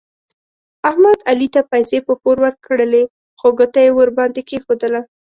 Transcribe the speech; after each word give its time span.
احمد 0.89 1.17
علي 1.31 1.47
ته 1.55 1.61
پیسې 1.71 1.97
په 2.07 2.13
پور 2.21 2.37
ورکړلې 2.45 3.03
خو 3.39 3.47
ګوته 3.57 3.79
یې 3.85 3.91
ور 3.93 4.09
باندې 4.17 4.41
کېښودله. 4.49 5.01